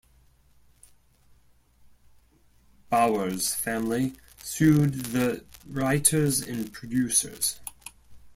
[2.89, 7.59] Bowers' family sued the writers and producers.